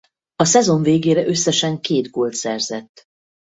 A 0.35 0.43
szezon 0.45 0.81
végére 0.81 1.25
összesen 1.25 1.79
két 1.81 2.09
gólt 2.09 2.33
szerzett. 2.33 3.03